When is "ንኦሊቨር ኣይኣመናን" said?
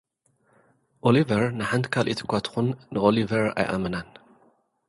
2.93-4.07